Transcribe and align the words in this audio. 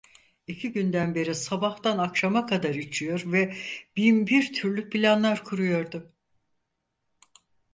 İki 0.47 0.71
günden 0.71 1.15
beri 1.15 1.35
sabahtan 1.35 1.97
akşama 1.97 2.45
kadar 2.45 2.73
içiyor 2.75 3.23
ve 3.25 3.55
binbir 3.97 4.53
türlü 4.53 4.89
planlar 4.89 5.43
kuruyordu. 5.43 6.13